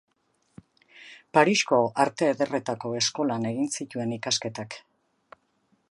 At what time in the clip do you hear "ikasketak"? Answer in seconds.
4.19-4.81